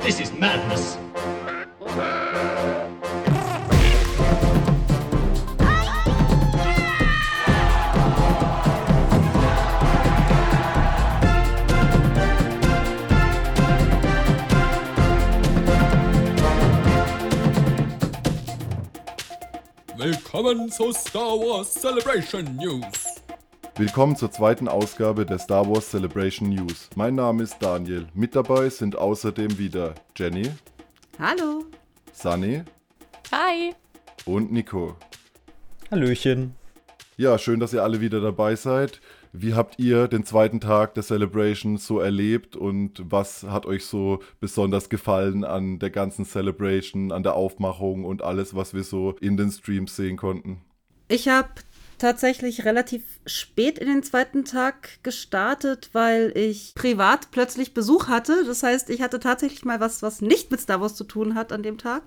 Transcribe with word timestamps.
This 0.00 0.20
is 0.20 0.32
madness. 0.32 0.96
Willkommen 19.96 20.70
zur 20.70 20.94
Star 20.94 21.22
Wars 21.22 21.74
Celebration 21.74 22.56
News. 22.56 23.07
Willkommen 23.78 24.16
zur 24.16 24.32
zweiten 24.32 24.66
Ausgabe 24.66 25.24
der 25.24 25.38
Star 25.38 25.68
Wars 25.68 25.90
Celebration 25.90 26.48
News. 26.48 26.90
Mein 26.96 27.14
Name 27.14 27.44
ist 27.44 27.58
Daniel. 27.60 28.08
Mit 28.12 28.34
dabei 28.34 28.70
sind 28.70 28.96
außerdem 28.96 29.56
wieder 29.56 29.94
Jenny, 30.16 30.50
Hallo. 31.16 31.64
Sunny 32.12 32.64
Hi. 33.30 33.72
und 34.24 34.50
Nico. 34.50 34.96
Hallöchen. 35.92 36.56
Ja, 37.16 37.38
schön, 37.38 37.60
dass 37.60 37.72
ihr 37.72 37.84
alle 37.84 38.00
wieder 38.00 38.20
dabei 38.20 38.56
seid. 38.56 39.00
Wie 39.32 39.54
habt 39.54 39.78
ihr 39.78 40.08
den 40.08 40.24
zweiten 40.24 40.58
Tag 40.58 40.94
der 40.94 41.04
Celebration 41.04 41.76
so 41.76 42.00
erlebt 42.00 42.56
und 42.56 43.00
was 43.04 43.44
hat 43.44 43.64
euch 43.64 43.86
so 43.86 44.18
besonders 44.40 44.88
gefallen 44.88 45.44
an 45.44 45.78
der 45.78 45.90
ganzen 45.90 46.24
Celebration, 46.24 47.12
an 47.12 47.22
der 47.22 47.34
Aufmachung 47.34 48.04
und 48.04 48.22
alles, 48.22 48.56
was 48.56 48.74
wir 48.74 48.82
so 48.82 49.14
in 49.20 49.36
den 49.36 49.52
Streams 49.52 49.94
sehen 49.94 50.16
konnten? 50.16 50.62
Ich 51.10 51.28
habe 51.28 51.48
tatsächlich 51.98 52.64
relativ 52.64 53.02
spät 53.26 53.78
in 53.78 53.88
den 53.88 54.02
zweiten 54.02 54.44
Tag 54.44 55.02
gestartet, 55.02 55.90
weil 55.92 56.32
ich 56.36 56.74
privat 56.74 57.30
plötzlich 57.30 57.74
Besuch 57.74 58.08
hatte. 58.08 58.44
Das 58.44 58.62
heißt, 58.62 58.90
ich 58.90 59.02
hatte 59.02 59.20
tatsächlich 59.20 59.64
mal 59.64 59.80
was, 59.80 60.02
was 60.02 60.20
nicht 60.20 60.50
mit 60.50 60.60
Star 60.60 60.80
Wars 60.80 60.94
zu 60.94 61.04
tun 61.04 61.34
hat 61.34 61.52
an 61.52 61.62
dem 61.62 61.78
Tag. 61.78 62.02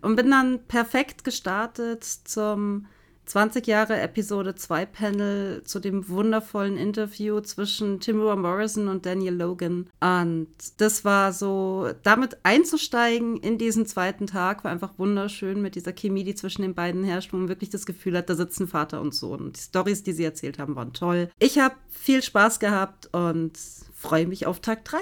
Und 0.00 0.16
bin 0.16 0.30
dann 0.30 0.64
perfekt 0.66 1.24
gestartet 1.24 2.04
zum 2.04 2.86
20 3.32 3.66
Jahre 3.66 3.98
Episode 3.98 4.54
2 4.54 4.84
Panel 4.84 5.64
zu 5.64 5.80
dem 5.80 6.06
wundervollen 6.10 6.76
Interview 6.76 7.40
zwischen 7.40 7.98
Timura 7.98 8.36
Morrison 8.36 8.88
und 8.88 9.06
Daniel 9.06 9.32
Logan. 9.32 9.88
Und 10.00 10.48
das 10.76 11.06
war 11.06 11.32
so, 11.32 11.92
damit 12.02 12.36
einzusteigen 12.42 13.38
in 13.38 13.56
diesen 13.56 13.86
zweiten 13.86 14.26
Tag 14.26 14.64
war 14.64 14.70
einfach 14.70 14.98
wunderschön 14.98 15.62
mit 15.62 15.76
dieser 15.76 15.94
Chemie, 15.94 16.24
die 16.24 16.34
zwischen 16.34 16.60
den 16.60 16.74
beiden 16.74 17.04
herrscht, 17.04 17.32
wo 17.32 17.38
man 17.38 17.48
wirklich 17.48 17.70
das 17.70 17.86
Gefühl 17.86 18.18
hat, 18.18 18.28
da 18.28 18.34
sitzen 18.34 18.68
Vater 18.68 19.00
und 19.00 19.14
Sohn. 19.14 19.40
Und 19.40 19.56
die 19.56 19.62
Stories, 19.62 20.02
die 20.02 20.12
sie 20.12 20.24
erzählt 20.24 20.58
haben, 20.58 20.76
waren 20.76 20.92
toll. 20.92 21.30
Ich 21.38 21.58
habe 21.58 21.76
viel 21.88 22.22
Spaß 22.22 22.60
gehabt 22.60 23.08
und 23.14 23.58
freue 23.94 24.26
mich 24.26 24.46
auf 24.46 24.60
Tag 24.60 24.84
3. 24.84 24.98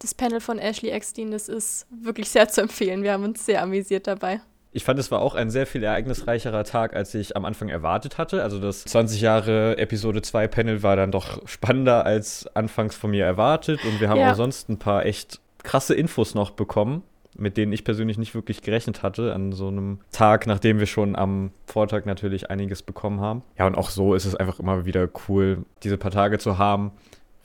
Das 0.00 0.14
Panel 0.14 0.38
von 0.38 0.60
Ashley 0.60 0.90
Eckstein, 0.90 1.32
das 1.32 1.48
ist 1.48 1.88
wirklich 1.90 2.30
sehr 2.30 2.48
zu 2.48 2.60
empfehlen. 2.60 3.02
Wir 3.02 3.14
haben 3.14 3.24
uns 3.24 3.44
sehr 3.44 3.60
amüsiert 3.60 4.06
dabei. 4.06 4.40
Ich 4.74 4.84
fand, 4.84 4.98
es 4.98 5.10
war 5.10 5.20
auch 5.20 5.34
ein 5.34 5.50
sehr 5.50 5.66
viel 5.66 5.82
ereignisreicherer 5.84 6.64
Tag, 6.64 6.96
als 6.96 7.14
ich 7.14 7.36
am 7.36 7.44
Anfang 7.44 7.68
erwartet 7.68 8.16
hatte. 8.16 8.42
Also 8.42 8.58
das 8.58 8.84
20 8.86 9.20
Jahre 9.20 9.76
Episode 9.76 10.22
2 10.22 10.48
Panel 10.48 10.82
war 10.82 10.96
dann 10.96 11.12
doch 11.12 11.46
spannender 11.46 12.06
als 12.06 12.46
anfangs 12.56 12.96
von 12.96 13.10
mir 13.10 13.24
erwartet. 13.26 13.84
Und 13.84 14.00
wir 14.00 14.08
haben 14.08 14.18
Ja. 14.20 14.32
auch 14.32 14.36
sonst 14.36 14.70
ein 14.70 14.78
paar 14.78 15.04
echt 15.04 15.40
krasse 15.62 15.94
Infos 15.94 16.34
noch 16.34 16.52
bekommen, 16.52 17.02
mit 17.36 17.58
denen 17.58 17.72
ich 17.72 17.84
persönlich 17.84 18.16
nicht 18.16 18.34
wirklich 18.34 18.62
gerechnet 18.62 19.02
hatte 19.02 19.34
an 19.34 19.52
so 19.52 19.68
einem 19.68 20.00
Tag, 20.10 20.46
nachdem 20.46 20.78
wir 20.78 20.86
schon 20.86 21.16
am 21.16 21.50
Vortag 21.66 22.06
natürlich 22.06 22.50
einiges 22.50 22.82
bekommen 22.82 23.20
haben. 23.20 23.42
Ja, 23.58 23.66
und 23.66 23.76
auch 23.76 23.90
so 23.90 24.14
ist 24.14 24.24
es 24.24 24.34
einfach 24.34 24.58
immer 24.58 24.86
wieder 24.86 25.06
cool, 25.28 25.64
diese 25.82 25.98
paar 25.98 26.10
Tage 26.10 26.38
zu 26.38 26.56
haben, 26.56 26.92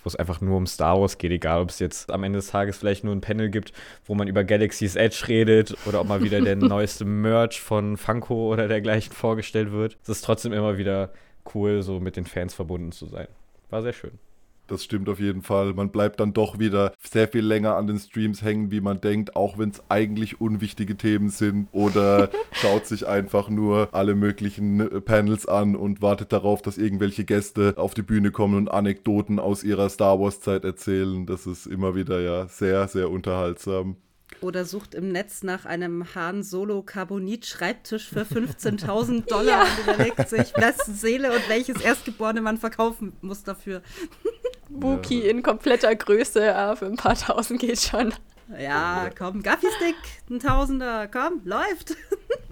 wo 0.03 0.07
es 0.07 0.15
einfach 0.15 0.41
nur 0.41 0.57
um 0.57 0.67
Star 0.67 0.99
Wars 0.99 1.17
geht, 1.17 1.31
egal 1.31 1.61
ob 1.61 1.69
es 1.69 1.79
jetzt 1.79 2.11
am 2.11 2.23
Ende 2.23 2.39
des 2.39 2.47
Tages 2.47 2.77
vielleicht 2.77 3.03
nur 3.03 3.15
ein 3.15 3.21
Panel 3.21 3.49
gibt, 3.49 3.73
wo 4.05 4.15
man 4.15 4.27
über 4.27 4.43
Galaxy's 4.43 4.95
Edge 4.95 5.23
redet 5.27 5.75
oder 5.85 6.01
ob 6.01 6.07
mal 6.07 6.23
wieder 6.23 6.41
der 6.41 6.55
neueste 6.55 7.05
Merch 7.05 7.61
von 7.61 7.97
Funko 7.97 8.51
oder 8.53 8.67
dergleichen 8.67 9.13
vorgestellt 9.13 9.71
wird. 9.71 9.97
Es 10.03 10.09
ist 10.09 10.25
trotzdem 10.25 10.53
immer 10.53 10.77
wieder 10.77 11.11
cool, 11.53 11.81
so 11.81 11.99
mit 11.99 12.15
den 12.15 12.25
Fans 12.25 12.53
verbunden 12.53 12.91
zu 12.91 13.05
sein. 13.05 13.27
War 13.69 13.81
sehr 13.81 13.93
schön. 13.93 14.19
Das 14.67 14.83
stimmt 14.83 15.07
auf 15.07 15.19
jeden 15.19 15.41
Fall. 15.41 15.73
Man 15.73 15.89
bleibt 15.89 16.19
dann 16.19 16.33
doch 16.33 16.59
wieder 16.59 16.93
sehr 17.01 17.27
viel 17.27 17.45
länger 17.45 17.75
an 17.75 17.87
den 17.87 17.99
Streams 17.99 18.41
hängen, 18.41 18.69
wie 18.69 18.81
man 18.81 18.99
denkt, 18.99 19.35
auch 19.35 19.57
wenn 19.57 19.69
es 19.69 19.81
eigentlich 19.89 20.41
unwichtige 20.41 20.97
Themen 20.97 21.29
sind. 21.29 21.69
Oder 21.71 22.29
schaut 22.51 22.85
sich 22.85 23.07
einfach 23.07 23.49
nur 23.49 23.89
alle 23.93 24.13
möglichen 24.15 24.81
äh, 24.81 25.01
Panels 25.01 25.47
an 25.47 25.75
und 25.75 26.01
wartet 26.01 26.33
darauf, 26.33 26.61
dass 26.61 26.77
irgendwelche 26.77 27.23
Gäste 27.23 27.75
auf 27.77 27.93
die 27.93 28.01
Bühne 28.01 28.31
kommen 28.31 28.55
und 28.55 28.69
Anekdoten 28.69 29.39
aus 29.39 29.63
ihrer 29.63 29.89
Star 29.89 30.19
Wars-Zeit 30.19 30.65
erzählen. 30.65 31.25
Das 31.25 31.47
ist 31.47 31.65
immer 31.65 31.95
wieder 31.95 32.19
ja 32.19 32.47
sehr, 32.47 32.87
sehr 32.87 33.09
unterhaltsam. 33.09 33.95
Oder 34.41 34.65
sucht 34.65 34.93
im 34.93 35.11
Netz 35.11 35.41
nach 35.43 35.65
einem 35.65 36.13
Han 36.13 36.43
Solo 36.43 36.83
Carbonit 36.83 37.45
Schreibtisch 37.45 38.07
für 38.07 38.21
15.000 38.21 39.25
Dollar 39.29 39.63
und 39.63 39.93
überlegt 39.93 40.29
sich, 40.29 40.55
wessen 40.55 40.93
Seele 40.93 41.31
und 41.31 41.49
welches 41.49 41.81
Erstgeborene 41.81 42.41
man 42.41 42.57
verkaufen 42.57 43.13
muss 43.21 43.43
dafür. 43.43 43.81
Wookie 44.69 45.21
in 45.21 45.41
kompletter 45.41 45.95
Größe, 45.95 46.55
aber 46.55 46.75
für 46.75 46.85
ein 46.85 46.97
paar 46.97 47.15
tausend 47.15 47.59
geht 47.59 47.79
schon. 47.79 48.13
Ja, 48.59 49.09
komm, 49.17 49.43
Gaffi-Stick, 49.43 49.95
ein 50.29 50.39
Tausender, 50.39 51.07
komm, 51.07 51.41
läuft. 51.43 51.97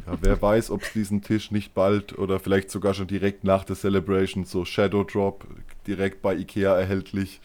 Ja, 0.06 0.18
wer 0.22 0.42
weiß, 0.42 0.70
ob 0.72 0.84
es 0.84 0.92
diesen 0.92 1.22
Tisch 1.22 1.52
nicht 1.52 1.74
bald 1.74 2.18
oder 2.18 2.40
vielleicht 2.40 2.70
sogar 2.70 2.94
schon 2.94 3.08
direkt 3.08 3.44
nach 3.44 3.64
der 3.64 3.76
Celebration 3.76 4.44
so 4.44 4.66
Shadow 4.66 5.04
Drop 5.04 5.48
direkt 5.88 6.22
bei 6.22 6.36
Ikea 6.36 6.78
erhältlich. 6.78 7.40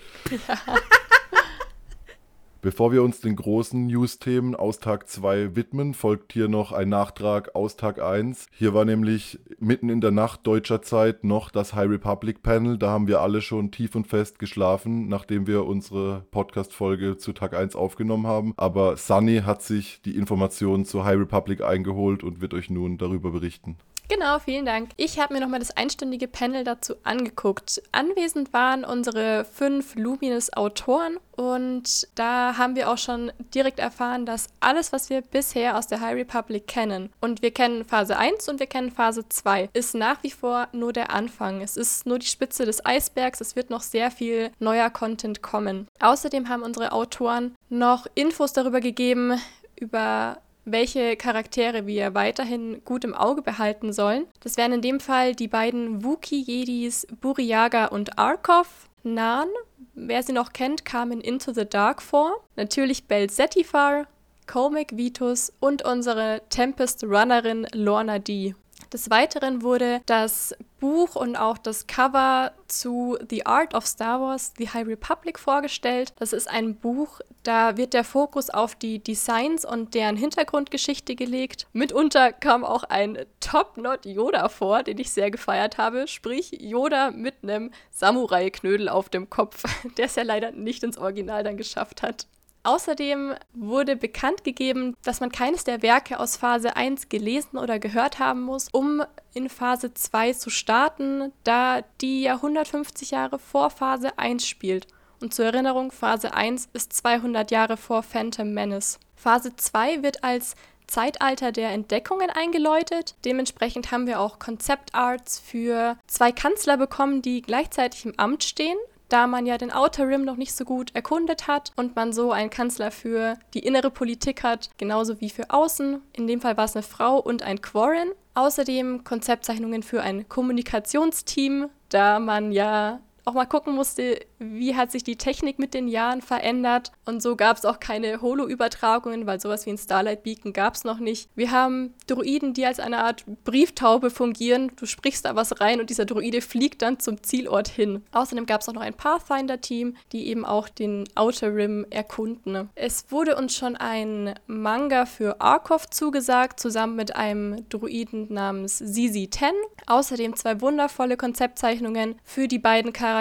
Bevor 2.62 2.92
wir 2.92 3.02
uns 3.02 3.22
den 3.22 3.36
großen 3.36 3.86
News-Themen 3.86 4.54
aus 4.54 4.80
Tag 4.80 5.08
2 5.08 5.56
widmen, 5.56 5.94
folgt 5.94 6.34
hier 6.34 6.46
noch 6.46 6.72
ein 6.72 6.90
Nachtrag 6.90 7.54
aus 7.54 7.76
Tag 7.76 8.02
1. 8.02 8.48
Hier 8.52 8.74
war 8.74 8.84
nämlich 8.84 9.38
mitten 9.58 9.88
in 9.88 10.02
der 10.02 10.10
Nacht 10.10 10.46
deutscher 10.46 10.82
Zeit 10.82 11.24
noch 11.24 11.50
das 11.50 11.72
High 11.72 11.88
Republic 11.88 12.42
Panel. 12.42 12.76
Da 12.76 12.90
haben 12.90 13.08
wir 13.08 13.22
alle 13.22 13.40
schon 13.40 13.70
tief 13.70 13.94
und 13.94 14.08
fest 14.08 14.38
geschlafen, 14.38 15.08
nachdem 15.08 15.46
wir 15.46 15.64
unsere 15.64 16.26
Podcast-Folge 16.32 17.16
zu 17.16 17.32
Tag 17.32 17.54
1 17.54 17.76
aufgenommen 17.76 18.26
haben. 18.26 18.52
Aber 18.58 18.98
Sunny 18.98 19.38
hat 19.38 19.62
sich 19.62 20.02
die 20.02 20.16
Informationen 20.16 20.84
zu 20.84 21.06
High 21.06 21.18
Republic 21.18 21.62
eingeholt 21.62 22.22
und 22.22 22.42
wird 22.42 22.52
euch 22.52 22.68
nun 22.68 22.98
darüber 22.98 23.30
berichten. 23.30 23.78
Genau, 24.10 24.40
vielen 24.40 24.66
Dank. 24.66 24.90
Ich 24.96 25.20
habe 25.20 25.34
mir 25.34 25.40
nochmal 25.40 25.60
das 25.60 25.76
einstündige 25.76 26.26
Panel 26.26 26.64
dazu 26.64 26.94
angeguckt. 27.04 27.80
Anwesend 27.92 28.52
waren 28.52 28.84
unsere 28.84 29.44
fünf 29.44 29.94
Luminous-Autoren 29.94 31.18
und 31.36 32.08
da 32.16 32.58
haben 32.58 32.74
wir 32.74 32.90
auch 32.90 32.98
schon 32.98 33.30
direkt 33.54 33.78
erfahren, 33.78 34.26
dass 34.26 34.48
alles, 34.58 34.92
was 34.92 35.10
wir 35.10 35.20
bisher 35.20 35.78
aus 35.78 35.86
der 35.86 36.00
High 36.00 36.16
Republic 36.16 36.66
kennen, 36.66 37.12
und 37.20 37.40
wir 37.40 37.52
kennen 37.52 37.84
Phase 37.84 38.16
1 38.16 38.48
und 38.48 38.58
wir 38.58 38.66
kennen 38.66 38.90
Phase 38.90 39.28
2, 39.28 39.70
ist 39.74 39.94
nach 39.94 40.24
wie 40.24 40.32
vor 40.32 40.66
nur 40.72 40.92
der 40.92 41.10
Anfang. 41.10 41.60
Es 41.60 41.76
ist 41.76 42.04
nur 42.04 42.18
die 42.18 42.26
Spitze 42.26 42.66
des 42.66 42.84
Eisbergs, 42.84 43.40
es 43.40 43.54
wird 43.54 43.70
noch 43.70 43.82
sehr 43.82 44.10
viel 44.10 44.50
neuer 44.58 44.90
Content 44.90 45.40
kommen. 45.40 45.86
Außerdem 46.00 46.48
haben 46.48 46.64
unsere 46.64 46.90
Autoren 46.90 47.54
noch 47.68 48.08
Infos 48.16 48.52
darüber 48.52 48.80
gegeben, 48.80 49.40
über 49.76 50.38
welche 50.64 51.16
Charaktere 51.16 51.86
wir 51.86 52.14
weiterhin 52.14 52.82
gut 52.84 53.04
im 53.04 53.14
Auge 53.14 53.42
behalten 53.42 53.92
sollen. 53.92 54.26
Das 54.40 54.56
wären 54.56 54.72
in 54.72 54.82
dem 54.82 55.00
Fall 55.00 55.34
die 55.34 55.48
beiden 55.48 56.04
Wookiee-Jedis 56.04 57.06
Buriaga 57.20 57.86
und 57.86 58.18
Arkov. 58.18 58.88
Nan, 59.02 59.48
wer 59.94 60.22
sie 60.22 60.32
noch 60.32 60.52
kennt, 60.52 60.84
kam 60.84 61.12
in 61.12 61.20
Into 61.20 61.52
the 61.52 61.64
Dark 61.64 62.02
vor. 62.02 62.44
Natürlich 62.56 63.04
Bel 63.04 63.30
Zetifar, 63.30 64.06
Comic 64.46 64.96
Vitus 64.96 65.52
und 65.60 65.84
unsere 65.84 66.42
Tempest-Runnerin 66.50 67.66
Lorna 67.72 68.18
D. 68.18 68.54
Des 68.92 69.10
Weiteren 69.10 69.62
wurde 69.62 70.00
das 70.06 70.54
Buch 70.80 71.14
und 71.14 71.36
auch 71.36 71.58
das 71.58 71.86
Cover 71.86 72.52
zu 72.66 73.18
The 73.28 73.46
Art 73.46 73.74
of 73.74 73.86
Star 73.86 74.20
Wars, 74.20 74.52
The 74.58 74.70
High 74.70 74.86
Republic 74.86 75.38
vorgestellt. 75.38 76.12
Das 76.18 76.32
ist 76.32 76.48
ein 76.48 76.76
Buch, 76.76 77.20
da 77.42 77.76
wird 77.76 77.94
der 77.94 78.04
Fokus 78.04 78.50
auf 78.50 78.74
die 78.74 78.98
Designs 78.98 79.64
und 79.64 79.94
deren 79.94 80.16
Hintergrundgeschichte 80.16 81.14
gelegt. 81.14 81.66
Mitunter 81.72 82.32
kam 82.32 82.64
auch 82.64 82.84
ein 82.84 83.18
Top-Not 83.40 84.06
Yoda 84.06 84.48
vor, 84.48 84.82
den 84.82 84.98
ich 84.98 85.10
sehr 85.10 85.30
gefeiert 85.30 85.78
habe. 85.78 86.08
Sprich, 86.08 86.56
Yoda 86.60 87.10
mit 87.10 87.34
einem 87.42 87.70
Samurai-Knödel 87.90 88.88
auf 88.88 89.08
dem 89.08 89.30
Kopf, 89.30 89.62
der 89.96 90.06
es 90.06 90.16
ja 90.16 90.22
leider 90.22 90.50
nicht 90.52 90.82
ins 90.82 90.98
Original 90.98 91.44
dann 91.44 91.56
geschafft 91.56 92.02
hat. 92.02 92.26
Außerdem 92.62 93.34
wurde 93.54 93.96
bekannt 93.96 94.44
gegeben, 94.44 94.94
dass 95.02 95.20
man 95.20 95.32
keines 95.32 95.64
der 95.64 95.82
Werke 95.82 96.20
aus 96.20 96.36
Phase 96.36 96.76
1 96.76 97.08
gelesen 97.08 97.56
oder 97.56 97.78
gehört 97.78 98.18
haben 98.18 98.42
muss, 98.42 98.68
um 98.70 99.02
in 99.32 99.48
Phase 99.48 99.94
2 99.94 100.34
zu 100.34 100.50
starten, 100.50 101.32
da 101.44 101.82
die 102.00 102.22
ja 102.22 102.34
150 102.34 103.12
Jahre 103.12 103.38
vor 103.38 103.70
Phase 103.70 104.18
1 104.18 104.46
spielt. 104.46 104.86
Und 105.20 105.34
zur 105.34 105.46
Erinnerung, 105.46 105.90
Phase 105.90 106.34
1 106.34 106.68
ist 106.72 106.92
200 106.92 107.50
Jahre 107.50 107.76
vor 107.76 108.02
Phantom 108.02 108.52
Menace. 108.52 108.98
Phase 109.16 109.54
2 109.56 110.02
wird 110.02 110.24
als 110.24 110.54
Zeitalter 110.86 111.52
der 111.52 111.70
Entdeckungen 111.70 112.30
eingeläutet. 112.30 113.14
Dementsprechend 113.24 113.92
haben 113.92 114.06
wir 114.06 114.18
auch 114.20 114.38
Konzeptarts 114.38 115.38
für 115.38 115.96
zwei 116.06 116.32
Kanzler 116.32 116.76
bekommen, 116.76 117.22
die 117.22 117.42
gleichzeitig 117.42 118.04
im 118.04 118.18
Amt 118.18 118.44
stehen. 118.44 118.76
Da 119.10 119.26
man 119.26 119.44
ja 119.44 119.58
den 119.58 119.72
Outer 119.72 120.08
Rim 120.08 120.24
noch 120.24 120.36
nicht 120.36 120.54
so 120.54 120.64
gut 120.64 120.94
erkundet 120.94 121.46
hat 121.46 121.72
und 121.76 121.96
man 121.96 122.12
so 122.12 122.32
einen 122.32 122.48
Kanzler 122.48 122.90
für 122.90 123.36
die 123.52 123.60
innere 123.60 123.90
Politik 123.90 124.42
hat, 124.42 124.70
genauso 124.78 125.20
wie 125.20 125.30
für 125.30 125.50
außen. 125.50 126.00
In 126.12 126.26
dem 126.26 126.40
Fall 126.40 126.56
war 126.56 126.64
es 126.64 126.76
eine 126.76 126.82
Frau 126.82 127.18
und 127.18 127.42
ein 127.42 127.60
Quarren. 127.60 128.10
Außerdem 128.34 129.02
Konzeptzeichnungen 129.02 129.82
für 129.82 130.02
ein 130.02 130.28
Kommunikationsteam, 130.28 131.68
da 131.88 132.20
man 132.20 132.52
ja 132.52 133.00
auch 133.30 133.34
mal 133.34 133.46
gucken 133.46 133.74
musste, 133.74 134.18
wie 134.38 134.74
hat 134.74 134.90
sich 134.90 135.04
die 135.04 135.16
Technik 135.16 135.58
mit 135.58 135.72
den 135.72 135.86
Jahren 135.86 136.20
verändert. 136.20 136.90
Und 137.04 137.22
so 137.22 137.36
gab 137.36 137.56
es 137.56 137.64
auch 137.64 137.78
keine 137.78 138.20
Holo-Übertragungen, 138.20 139.26
weil 139.26 139.40
sowas 139.40 139.66
wie 139.66 139.70
ein 139.70 139.78
Starlight 139.78 140.24
Beacon 140.24 140.52
gab 140.52 140.74
es 140.74 140.82
noch 140.82 140.98
nicht. 140.98 141.30
Wir 141.36 141.52
haben 141.52 141.94
Druiden, 142.08 142.54
die 142.54 142.66
als 142.66 142.80
eine 142.80 142.98
Art 142.98 143.24
Brieftaube 143.44 144.10
fungieren. 144.10 144.72
Du 144.76 144.86
sprichst 144.86 145.24
da 145.24 145.36
was 145.36 145.60
rein 145.60 145.80
und 145.80 145.90
dieser 145.90 146.06
Druide 146.06 146.40
fliegt 146.40 146.82
dann 146.82 146.98
zum 146.98 147.22
Zielort 147.22 147.68
hin. 147.68 148.02
Außerdem 148.10 148.46
gab 148.46 148.62
es 148.62 148.68
auch 148.68 148.72
noch 148.72 148.82
ein 148.82 148.94
Pathfinder-Team, 148.94 149.96
die 150.12 150.26
eben 150.26 150.44
auch 150.44 150.68
den 150.68 151.04
Outer 151.14 151.54
Rim 151.54 151.86
erkunden. 151.90 152.68
Es 152.74 153.06
wurde 153.10 153.36
uns 153.36 153.54
schon 153.54 153.76
ein 153.76 154.34
Manga 154.48 155.06
für 155.06 155.40
Arkhov 155.40 155.88
zugesagt, 155.88 156.58
zusammen 156.58 156.96
mit 156.96 157.14
einem 157.14 157.68
Druiden 157.68 158.32
namens 158.32 158.78
Zizi 158.78 159.28
Ten. 159.28 159.54
Außerdem 159.86 160.34
zwei 160.34 160.60
wundervolle 160.60 161.16
Konzeptzeichnungen 161.16 162.16
für 162.24 162.48
die 162.48 162.58
beiden 162.58 162.92
Charaktere 162.92 163.19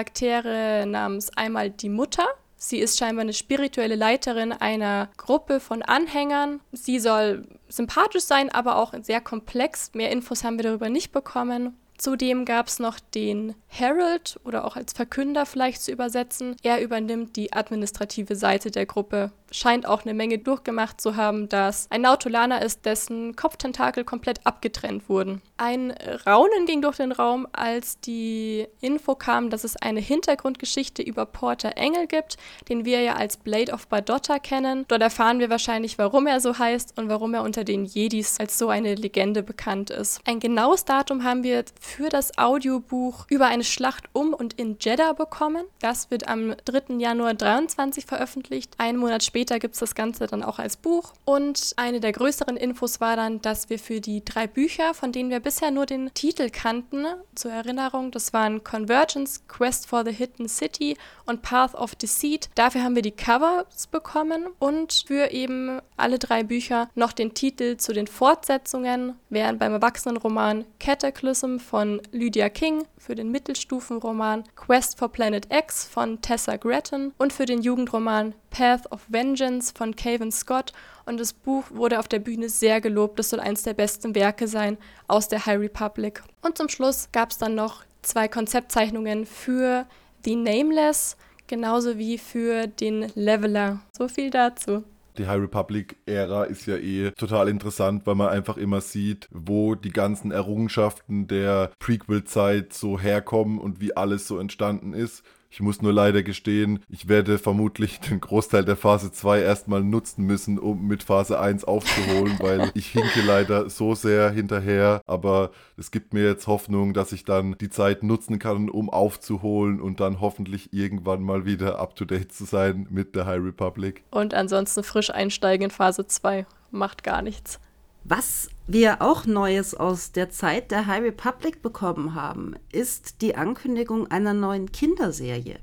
namens 0.85 1.29
einmal 1.35 1.69
die 1.69 1.89
Mutter. 1.89 2.25
Sie 2.61 2.79
ist 2.79 2.99
scheinbar 2.99 3.21
eine 3.21 3.33
spirituelle 3.33 3.95
Leiterin 3.95 4.51
einer 4.51 5.09
Gruppe 5.15 5.61
von 5.61 5.81
Anhängern. 5.81 6.59
Sie 6.73 6.99
soll 6.99 7.47
sympathisch 7.69 8.23
sein, 8.23 8.49
aber 8.49 8.75
auch 8.75 8.93
sehr 9.01 9.21
komplex. 9.21 9.91
Mehr 9.93 10.11
Infos 10.11 10.43
haben 10.43 10.57
wir 10.57 10.63
darüber 10.63 10.89
nicht 10.89 11.13
bekommen. 11.13 11.77
Zudem 11.97 12.45
gab 12.45 12.67
es 12.67 12.79
noch 12.79 12.99
den 12.99 13.55
Herald 13.67 14.39
oder 14.45 14.65
auch 14.65 14.75
als 14.75 14.93
Verkünder 14.93 15.45
vielleicht 15.45 15.81
zu 15.81 15.91
übersetzen. 15.91 16.55
Er 16.63 16.81
übernimmt 16.81 17.35
die 17.35 17.51
administrative 17.51 18.35
Seite 18.35 18.71
der 18.71 18.85
Gruppe. 18.85 19.31
Scheint 19.51 19.85
auch 19.85 20.03
eine 20.03 20.13
Menge 20.13 20.37
durchgemacht 20.37 21.01
zu 21.01 21.15
haben, 21.15 21.49
dass 21.49 21.87
ein 21.89 22.01
Nautolaner 22.01 22.61
ist, 22.61 22.85
dessen 22.85 23.35
Kopftentakel 23.35 24.03
komplett 24.03 24.45
abgetrennt 24.45 25.09
wurden. 25.09 25.41
Ein 25.57 25.93
Raunen 26.25 26.65
ging 26.65 26.81
durch 26.81 26.97
den 26.97 27.11
Raum, 27.11 27.47
als 27.51 27.99
die 27.99 28.67
Info 28.81 29.15
kam, 29.15 29.49
dass 29.49 29.63
es 29.63 29.75
eine 29.75 29.99
Hintergrundgeschichte 29.99 31.01
über 31.01 31.25
Porter 31.25 31.73
Engel 31.75 32.07
gibt, 32.07 32.37
den 32.69 32.85
wir 32.85 33.01
ja 33.01 33.15
als 33.15 33.37
Blade 33.37 33.71
of 33.71 33.87
Badotta 33.87 34.39
kennen. 34.39 34.85
Dort 34.87 35.01
erfahren 35.01 35.39
wir 35.39 35.49
wahrscheinlich, 35.49 35.97
warum 35.97 36.27
er 36.27 36.39
so 36.39 36.57
heißt 36.57 36.97
und 36.97 37.09
warum 37.09 37.33
er 37.33 37.43
unter 37.43 37.63
den 37.63 37.85
Jedis 37.85 38.39
als 38.39 38.57
so 38.57 38.69
eine 38.69 38.95
Legende 38.95 39.43
bekannt 39.43 39.89
ist. 39.89 40.21
Ein 40.25 40.39
genaues 40.39 40.85
Datum 40.85 41.23
haben 41.23 41.43
wir 41.43 41.65
für 41.81 42.09
das 42.09 42.37
Audiobuch 42.37 43.25
über 43.29 43.47
eine 43.47 43.63
Schlacht 43.63 44.05
um 44.13 44.33
und 44.33 44.53
in 44.53 44.77
Jeddah 44.79 45.13
bekommen. 45.13 45.65
Das 45.81 46.11
wird 46.11 46.27
am 46.27 46.55
3. 46.65 46.95
Januar 46.97 47.33
23 47.33 48.05
veröffentlicht. 48.05 48.73
Einen 48.77 48.97
Monat 48.97 49.23
später 49.23 49.38
gibt 49.45 49.73
es 49.73 49.79
das 49.79 49.95
Ganze 49.95 50.27
dann 50.27 50.43
auch 50.43 50.59
als 50.59 50.77
Buch. 50.77 51.13
Und 51.25 51.73
eine 51.77 51.99
der 51.99 52.11
größeren 52.11 52.57
Infos 52.57 52.99
war 52.99 53.15
dann, 53.15 53.41
dass 53.41 53.69
wir 53.69 53.79
für 53.79 54.01
die 54.01 54.23
drei 54.23 54.47
Bücher, 54.47 54.93
von 54.93 55.11
denen 55.11 55.29
wir 55.29 55.39
bisher 55.39 55.71
nur 55.71 55.85
den 55.85 56.13
Titel 56.13 56.49
kannten, 56.49 57.05
zur 57.35 57.51
Erinnerung, 57.51 58.11
das 58.11 58.33
waren 58.33 58.63
Convergence, 58.63 59.47
Quest 59.47 59.87
for 59.87 60.03
the 60.05 60.11
Hidden 60.11 60.49
City 60.49 60.97
und 61.25 61.41
Path 61.41 61.75
of 61.75 61.95
Deceit. 61.95 62.49
Dafür 62.55 62.83
haben 62.83 62.95
wir 62.95 63.01
die 63.01 63.11
Covers 63.11 63.87
bekommen 63.87 64.47
und 64.59 65.03
für 65.07 65.31
eben 65.31 65.79
alle 65.97 66.19
drei 66.19 66.43
Bücher 66.43 66.89
noch 66.95 67.11
den 67.11 67.33
Titel 67.33 67.77
zu 67.77 67.93
den 67.93 68.07
Fortsetzungen, 68.07 69.15
während 69.29 69.59
beim 69.59 69.73
Erwachsenenroman 69.73 70.65
Cataclysm 70.79 71.57
von 71.57 72.01
Lydia 72.11 72.49
King 72.49 72.85
für 72.97 73.15
den 73.15 73.31
Mittelstufenroman 73.31 74.43
Quest 74.55 74.97
for 74.97 75.09
Planet 75.09 75.47
X 75.51 75.85
von 75.85 76.21
Tessa 76.21 76.57
Gretton 76.57 77.13
und 77.17 77.33
für 77.33 77.45
den 77.45 77.61
Jugendroman 77.61 78.33
Path 78.49 78.91
of 78.91 79.01
Vengeance 79.07 79.28
von 79.37 79.95
Cavan 79.95 80.31
Scott. 80.31 80.73
Und 81.05 81.19
das 81.19 81.33
Buch 81.33 81.63
wurde 81.71 81.99
auf 81.99 82.07
der 82.07 82.19
Bühne 82.19 82.49
sehr 82.49 82.81
gelobt. 82.81 83.19
Das 83.19 83.29
soll 83.29 83.39
eines 83.39 83.63
der 83.63 83.73
besten 83.73 84.15
Werke 84.15 84.47
sein 84.47 84.77
aus 85.07 85.27
der 85.27 85.45
High 85.45 85.59
Republic. 85.59 86.23
Und 86.41 86.57
zum 86.57 86.69
Schluss 86.69 87.09
gab 87.11 87.31
es 87.31 87.37
dann 87.37 87.55
noch 87.55 87.83
zwei 88.01 88.27
Konzeptzeichnungen 88.27 89.25
für 89.25 89.85
The 90.25 90.35
Nameless, 90.35 91.17
genauso 91.47 91.97
wie 91.97 92.17
für 92.17 92.67
den 92.67 93.11
Leveler. 93.15 93.81
So 93.97 94.07
viel 94.07 94.29
dazu 94.29 94.83
die 95.19 95.27
High 95.27 95.41
Republic-Ära 95.41 96.45
ist 96.45 96.65
ja 96.65 96.77
eh 96.77 97.11
total 97.11 97.49
interessant, 97.49 98.07
weil 98.07 98.15
man 98.15 98.29
einfach 98.29 98.57
immer 98.57 98.81
sieht, 98.81 99.27
wo 99.31 99.75
die 99.75 99.91
ganzen 99.91 100.31
Errungenschaften 100.31 101.27
der 101.27 101.71
Prequel-Zeit 101.79 102.73
so 102.73 102.99
herkommen 102.99 103.59
und 103.59 103.81
wie 103.81 103.95
alles 103.95 104.27
so 104.27 104.39
entstanden 104.39 104.93
ist. 104.93 105.23
Ich 105.51 105.61
muss 105.61 105.81
nur 105.81 105.91
leider 105.91 106.21
gestehen, 106.21 106.79
ich 106.89 107.07
werde 107.07 107.39
vermutlich 107.39 107.99
den 107.99 108.21
Großteil 108.21 108.63
der 108.63 108.75
Phase 108.75 109.11
2 109.11 109.41
erstmal 109.41 109.83
nutzen 109.83 110.25
müssen, 110.25 110.59
um 110.59 110.87
mit 110.87 111.01
Phase 111.01 111.39
1 111.39 111.63
aufzuholen, 111.63 112.37
weil 112.39 112.69
ich 112.75 112.87
hinke 112.87 113.21
leider 113.21 113.69
so 113.69 113.95
sehr 113.95 114.29
hinterher. 114.29 115.01
Aber 115.07 115.49
es 115.75 115.89
gibt 115.89 116.13
mir 116.13 116.23
jetzt 116.23 116.45
Hoffnung, 116.45 116.93
dass 116.93 117.11
ich 117.11 117.25
dann 117.25 117.57
die 117.59 117.69
Zeit 117.69 118.03
nutzen 118.03 118.37
kann, 118.37 118.69
um 118.69 118.91
aufzuholen 118.91 119.81
und 119.81 119.99
dann 119.99 120.21
hoffentlich 120.21 120.71
irgendwann 120.71 121.23
mal 121.23 121.45
wieder 121.45 121.79
up 121.79 121.95
to 121.95 122.05
date 122.05 122.31
zu 122.31 122.45
sein 122.45 122.85
mit 122.91 123.15
der 123.15 123.25
High 123.25 123.41
Republic. 123.43 124.03
Und 124.11 124.35
ansonsten 124.35 124.83
frisch 124.83 125.09
einsteigen 125.09 125.65
in 125.65 125.71
Phase 125.71 126.05
2. 126.05 126.45
Macht 126.69 127.03
gar 127.03 127.23
nichts. 127.23 127.59
Was 128.03 128.49
wir 128.67 129.01
auch 129.01 129.25
Neues 129.25 129.75
aus 129.75 130.11
der 130.11 130.29
Zeit 130.29 130.71
der 130.71 130.87
High 130.87 131.03
Republic 131.03 131.61
bekommen 131.61 132.15
haben, 132.15 132.55
ist 132.71 133.21
die 133.21 133.35
Ankündigung 133.35 134.07
einer 134.07 134.33
neuen 134.33 134.71
Kinderserie. 134.71 135.59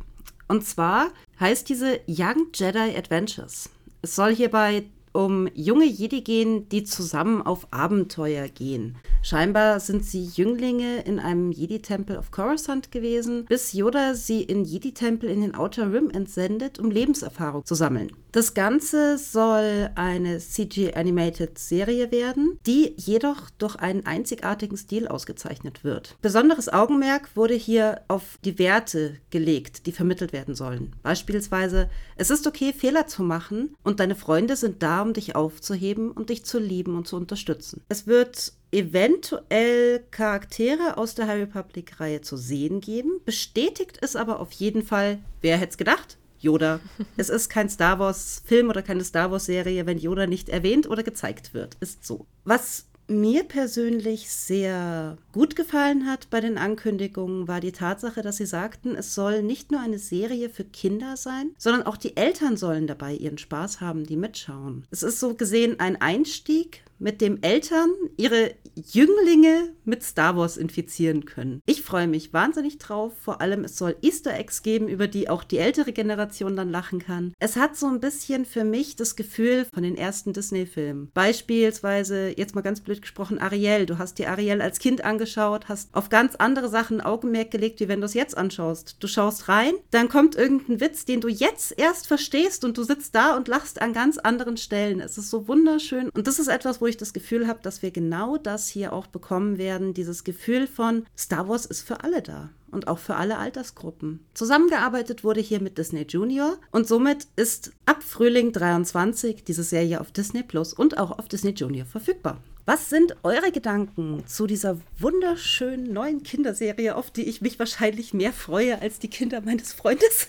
Und 0.49 0.65
zwar 0.65 1.09
heißt 1.41 1.69
diese 1.69 2.01
Young 2.07 2.49
Jedi 2.55 2.97
Adventures. 2.97 3.71
Es 4.03 4.15
soll 4.15 4.35
hierbei 4.35 4.85
um 5.17 5.49
junge 5.55 5.87
Jedi 5.87 6.21
gehen, 6.21 6.69
die 6.69 6.85
zusammen 6.85 7.41
auf 7.41 7.67
Abenteuer 7.73 8.49
gehen. 8.49 8.97
Scheinbar 9.23 9.81
sind 9.81 10.05
sie 10.05 10.25
Jünglinge 10.25 11.01
in 11.01 11.19
einem 11.19 11.53
Jedi-Tempel 11.53 12.19
auf 12.19 12.31
Coruscant 12.31 12.93
gewesen, 12.93 13.47
bis 13.47 13.73
Yoda 13.73 14.15
sie 14.15 14.43
in 14.43 14.65
Jedi-Tempel 14.65 15.31
in 15.31 15.41
den 15.41 15.55
Outer 15.55 15.91
Rim 15.93 16.11
entsendet, 16.11 16.79
um 16.79 16.91
Lebenserfahrung 16.91 17.65
zu 17.65 17.75
sammeln. 17.75 18.13
Das 18.37 18.53
Ganze 18.53 19.17
soll 19.17 19.89
eine 19.95 20.39
CG-Animated-Serie 20.41 22.13
werden, 22.13 22.61
die 22.67 22.93
jedoch 22.99 23.49
durch 23.57 23.77
einen 23.77 24.05
einzigartigen 24.05 24.77
Stil 24.77 25.09
ausgezeichnet 25.09 25.85
wird. 25.85 26.19
Besonderes 26.21 26.71
Augenmerk 26.71 27.35
wurde 27.35 27.55
hier 27.55 28.03
auf 28.09 28.37
die 28.45 28.59
Werte 28.59 29.17
gelegt, 29.31 29.87
die 29.87 29.93
vermittelt 29.93 30.35
werden 30.35 30.55
sollen. 30.55 30.95
Beispielsweise, 31.03 31.89
es 32.17 32.29
ist 32.29 32.47
okay, 32.47 32.75
Fehler 32.75 33.07
zu 33.07 33.23
machen 33.23 33.75
und 33.83 34.01
deine 34.01 34.15
Freunde 34.15 34.57
sind 34.57 34.83
da, 34.83 35.01
um 35.01 35.15
dich 35.15 35.35
aufzuheben 35.35 36.11
und 36.11 36.29
dich 36.29 36.45
zu 36.45 36.59
lieben 36.59 36.95
und 36.95 37.09
zu 37.09 37.17
unterstützen. 37.17 37.81
Es 37.89 38.07
wird 38.07 38.53
eventuell 38.71 40.05
Charaktere 40.11 40.99
aus 40.99 41.15
der 41.15 41.27
High 41.27 41.41
Republic-Reihe 41.45 42.21
zu 42.21 42.37
sehen 42.37 42.83
geben. 42.83 43.13
Bestätigt 43.25 43.97
ist 43.97 44.15
aber 44.15 44.41
auf 44.41 44.53
jeden 44.53 44.83
Fall, 44.83 45.21
wer 45.41 45.57
hätte 45.57 45.71
es 45.71 45.79
gedacht? 45.79 46.19
Yoda. 46.47 46.81
es 47.17 47.29
ist 47.29 47.49
kein 47.49 47.69
Star 47.69 47.99
Wars-Film 47.99 48.71
oder 48.71 48.83
keine 48.83 49.05
Star 49.05 49.31
Wars-Serie, 49.31 49.87
wenn 49.87 49.99
Yoda 49.99 50.27
nicht 50.27 50.49
erwähnt 50.49 50.89
oder 50.89 51.03
gezeigt 51.03 51.53
wird. 51.53 51.77
Ist 51.81 52.07
so. 52.07 52.27
Was 52.45 52.87
mir 53.09 53.45
persönlich 53.45 54.31
sehr 54.31 55.17
gut 55.33 55.55
gefallen 55.55 56.07
hat 56.07 56.29
bei 56.31 56.41
den 56.41 56.59
Ankündigungen, 56.59 57.47
war 57.47 57.61
die 57.61 57.73
Tatsache, 57.73 58.23
dass 58.23 58.39
sie 58.39 58.47
sagten, 58.47 58.97
es 58.97 59.15
soll 59.15 59.43
nicht 59.43 59.71
nur 59.71 59.81
eine 59.81 59.99
Serie 59.99 60.51
für 60.51 60.65
Kinder 60.65 61.17
sein, 61.17 61.53
sondern 61.57 61.85
auch 61.85 61.97
die 61.97 62.17
Eltern 62.17 62.57
sollen 62.57 62.87
dabei 62.87 63.15
ihren 63.15 63.39
Spaß 63.39 63.81
haben, 63.81 64.05
die 64.05 64.17
mitschauen. 64.17 64.87
Es 64.91 65.03
ist 65.03 65.21
so 65.21 65.35
gesehen 65.35 65.79
ein 65.79 66.01
Einstieg 66.01 66.83
mit 66.99 67.21
dem 67.21 67.43
Eltern 67.43 67.91
ihre 68.17 68.55
Jünglinge 68.75 69.73
mit 69.85 70.03
Star 70.03 70.37
Wars 70.37 70.57
infizieren 70.57 71.25
können. 71.25 71.61
Ich 71.65 71.83
freue 71.83 72.07
mich 72.07 72.33
wahnsinnig 72.33 72.79
drauf. 72.79 73.15
Vor 73.21 73.41
allem, 73.41 73.65
es 73.65 73.79
soll 73.79 73.97
Easter 74.03 74.35
Eggs 74.35 74.63
geben, 74.63 74.89
über 74.89 75.09
die 75.09 75.31
auch 75.31 75.45
die 75.45 75.59
ältere 75.59 75.93
Generation 75.93 76.57
dann 76.57 76.71
lachen 76.71 76.99
kann. 76.99 77.33
Es 77.39 77.57
hat 77.57 77.77
so 77.77 77.87
ein 77.87 78.01
bisschen 78.01 78.45
für 78.45 78.65
mich 78.65 78.97
das 78.97 79.17
Gefühl 79.17 79.67
von 79.73 79.83
den 79.83 79.97
ersten 79.97 80.33
Disney-Filmen. 80.33 81.11
Beispielsweise, 81.15 82.35
jetzt 82.37 82.55
mal 82.55 82.61
ganz 82.61 82.81
blöd 82.81 83.01
gesprochen, 83.01 83.39
Ariel. 83.39 83.87
Du 83.87 83.99
hast 83.99 84.19
die 84.19 84.27
Ariel 84.27 84.61
als 84.61 84.79
Kind 84.79 85.05
angeschaut, 85.05 85.69
hast 85.69 85.95
auf 85.95 86.09
ganz 86.11 86.35
andere 86.35 86.69
Sachen 86.69 87.01
Augenmerk 87.01 87.51
gelegt, 87.51 87.81
wie 87.81 87.89
wenn 87.89 88.01
du 88.01 88.07
es 88.07 88.15
jetzt 88.15 88.37
anschaust. 88.37 88.97
Du 89.01 89.07
schaust 89.07 89.49
rein, 89.49 89.73
dann 89.91 90.09
kommt 90.09 90.35
irgendein 90.35 90.81
Witz, 90.81 91.05
den 91.05 91.21
du 91.21 91.29
jetzt 91.29 91.79
erst 91.79 92.07
verstehst 92.07 92.65
und 92.65 92.77
du 92.77 92.83
sitzt 92.83 93.15
da 93.15 93.37
und 93.37 93.49
lachst 93.49 93.81
an 93.81 93.93
ganz 93.93 94.19
anderen 94.19 94.57
Stellen. 94.57 95.01
Es 95.01 95.17
ist 95.17 95.31
so 95.31 95.49
wunderschön 95.49 96.11
und 96.11 96.27
das 96.27 96.39
ist 96.39 96.49
etwas, 96.49 96.81
wo 96.81 96.86
ich 96.87 96.97
das 96.97 97.13
Gefühl 97.13 97.47
habe, 97.47 97.61
dass 97.63 97.83
wir 97.83 97.91
genau 97.91 98.37
das 98.37 98.69
hier 98.69 98.93
auch 98.93 99.07
bekommen 99.07 99.59
werden, 99.59 99.95
dieses 99.95 100.25
Gefühl 100.25 100.67
von 100.67 101.07
Star 101.17 101.49
Wars 101.49 101.67
ist 101.67 101.83
für 101.83 102.03
alle 102.03 102.23
da 102.23 102.51
und 102.71 102.89
auch 102.89 102.99
für 102.99 103.17
alle 103.17 103.39
Altersgruppen. 103.39 104.21
Zusammengearbeitet 104.35 105.25
wurde 105.25 105.41
hier 105.41 105.61
mit 105.61 105.79
Disney 105.79 106.03
Junior 106.03 106.59
und 106.71 106.87
somit 106.87 107.27
ist 107.37 107.73
ab 107.87 108.03
Frühling 108.03 108.53
23 108.53 109.45
diese 109.45 109.63
Serie 109.63 110.01
auf 110.01 110.13
Disney 110.13 110.43
Plus 110.43 110.75
und 110.75 110.99
auch 110.99 111.19
auf 111.19 111.29
Disney 111.29 111.53
Junior 111.53 111.87
verfügbar. 111.87 112.43
Was 112.69 112.91
sind 112.91 113.15
eure 113.23 113.53
Gedanken 113.53 114.25
zu 114.27 114.49
dieser 114.49 114.79
wunderschönen 114.99 115.93
neuen 115.93 116.25
Kinderserie, 116.25 116.97
auf 116.97 117.13
die 117.13 117.23
ich 117.23 117.41
mich 117.41 117.61
wahrscheinlich 117.61 118.13
mehr 118.13 118.33
freue 118.33 118.83
als 118.83 118.99
die 118.99 119.09
Kinder 119.09 119.41
meines 119.41 119.73
Freundes? 119.73 120.27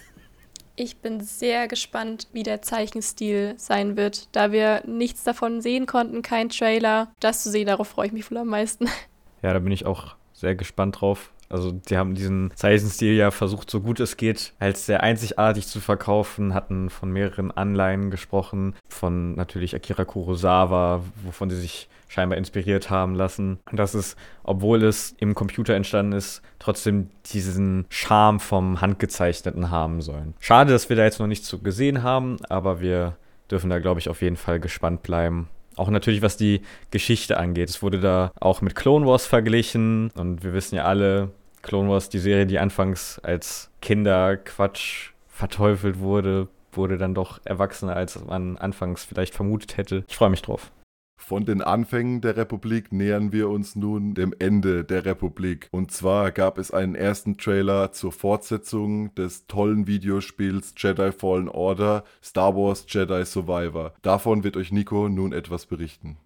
Ich 0.80 0.98
bin 0.98 1.22
sehr 1.22 1.68
gespannt, 1.68 2.28
wie 2.34 2.44
der 2.44 2.62
Zeichenstil 2.62 3.56
sein 3.58 3.98
wird, 3.98 4.30
da 4.36 4.52
wir 4.52 4.84
nichts 4.86 5.24
davon 5.24 5.60
sehen 5.60 5.88
konnten, 5.88 6.22
kein 6.22 6.50
Trailer. 6.50 7.12
Das 7.20 7.42
zu 7.42 7.50
sehen, 7.50 7.66
darauf 7.66 7.88
freue 7.88 8.06
ich 8.06 8.14
mich 8.14 8.30
wohl 8.30 8.38
am 8.38 8.48
meisten. 8.48 8.88
Ja, 9.42 9.54
da 9.54 9.60
bin 9.60 9.72
ich 9.72 9.88
auch 9.88 10.16
sehr 10.34 10.56
gespannt 10.56 11.02
drauf. 11.02 11.32
Also 11.50 11.72
die 11.72 11.98
haben 11.98 12.16
diesen 12.16 12.52
Zeichenstil 12.56 13.14
ja 13.14 13.32
versucht, 13.32 13.70
so 13.70 13.82
gut 13.82 14.00
es 14.00 14.18
geht, 14.18 14.54
als 14.60 14.86
sehr 14.86 15.02
einzigartig 15.04 15.68
zu 15.68 15.80
verkaufen, 15.80 16.54
hatten 16.54 16.90
von 16.90 17.12
mehreren 17.12 17.52
Anleihen 17.52 18.12
gesprochen, 18.12 18.76
von 18.88 19.36
natürlich 19.36 19.76
Akira 19.76 20.06
Kurosawa, 20.06 21.04
wovon 21.24 21.50
sie 21.50 21.60
sich 21.60 21.88
scheinbar 22.10 22.38
inspiriert 22.38 22.90
haben 22.90 23.16
lassen. 23.16 23.60
Und 23.70 23.78
dass 23.78 23.94
es, 23.94 24.16
obwohl 24.44 24.84
es 24.84 25.16
im 25.20 25.36
Computer 25.36 25.76
entstanden 25.76 26.14
ist, 26.14 26.42
trotzdem 26.60 27.10
diesen 27.32 27.86
Charme 27.90 28.40
vom 28.40 28.82
Handgezeichneten 28.82 29.72
haben 29.72 30.02
sollen. 30.02 30.34
Schade, 30.40 30.72
dass 30.72 30.90
wir 30.90 30.96
da 30.96 31.04
jetzt 31.04 31.20
noch 31.20 31.28
nichts 31.28 31.48
zu 31.48 31.60
gesehen 31.60 32.04
haben, 32.04 32.38
aber 32.50 32.80
wir 32.80 33.18
dürfen 33.52 33.70
da, 33.70 33.80
glaube 33.80 34.00
ich, 34.00 34.10
auf 34.10 34.22
jeden 34.22 34.38
Fall 34.38 34.60
gespannt 34.60 35.04
bleiben. 35.04 35.50
Auch 35.78 35.90
natürlich, 35.90 36.22
was 36.22 36.38
die 36.38 36.62
Geschichte 36.92 37.38
angeht. 37.38 37.70
Es 37.70 37.82
wurde 37.82 38.00
da 38.00 38.32
auch 38.40 38.62
mit 38.62 38.76
Clone 38.76 39.06
Wars 39.06 39.26
verglichen 39.26 40.12
und 40.16 40.44
wir 40.44 40.54
wissen 40.54 40.76
ja 40.76 40.84
alle, 40.86 41.32
Clone 41.62 41.90
Wars, 41.90 42.10
die 42.10 42.20
Serie, 42.20 42.46
die 42.46 42.60
anfangs 42.60 43.20
als 43.20 43.70
Kinderquatsch 43.82 45.12
verteufelt 45.28 46.00
wurde, 46.00 46.48
wurde 46.72 46.98
dann 46.98 47.14
doch 47.14 47.40
erwachsener, 47.44 47.96
als 47.96 48.24
man 48.24 48.58
anfangs 48.58 49.04
vielleicht 49.04 49.36
vermutet 49.36 49.78
hätte. 49.78 50.04
Ich 50.08 50.16
freue 50.16 50.30
mich 50.30 50.42
drauf. 50.42 50.72
Von 51.18 51.46
den 51.46 51.62
Anfängen 51.62 52.22
der 52.22 52.38
Republik 52.38 52.94
nähern 52.94 53.32
wir 53.34 53.50
uns 53.50 53.76
nun 53.76 54.14
dem 54.14 54.34
Ende 54.40 54.86
der 54.86 55.04
Republik. 55.04 55.68
Und 55.72 55.92
zwar 55.92 56.32
gab 56.32 56.58
es 56.58 56.72
einen 56.72 56.96
ersten 56.96 57.38
Trailer 57.38 57.92
zur 57.92 58.12
Fortsetzung 58.14 59.14
des 59.16 59.48
tollen 59.48 59.88
Videospiels 59.88 60.74
Jedi 60.78 61.12
Fallen 61.12 61.50
Order 61.50 62.06
Star 62.24 62.56
Wars 62.56 62.86
Jedi 62.88 63.26
Survivor. 63.26 63.94
Davon 64.04 64.44
wird 64.44 64.56
euch 64.56 64.72
Nico 64.72 65.10
nun 65.10 65.34
etwas 65.34 65.66
berichten. 65.66 66.18